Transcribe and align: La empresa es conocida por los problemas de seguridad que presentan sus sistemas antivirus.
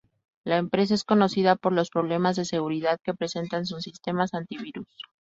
La 0.45 0.57
empresa 0.57 0.95
es 0.95 1.03
conocida 1.03 1.55
por 1.55 1.73
los 1.73 1.91
problemas 1.91 2.35
de 2.35 2.43
seguridad 2.43 2.99
que 3.03 3.13
presentan 3.13 3.67
sus 3.67 3.83
sistemas 3.83 4.33
antivirus. 4.33 4.87